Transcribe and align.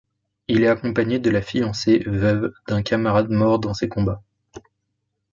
Il 0.47 0.63
est 0.63 0.67
accompagné 0.67 1.19
de 1.19 1.29
la 1.29 1.43
fiancée, 1.43 1.99
veuve, 2.07 2.51
d'un 2.67 2.81
camarade 2.81 3.29
mort 3.29 3.59
dans 3.59 3.75
ces 3.75 3.87
combats. 3.87 4.23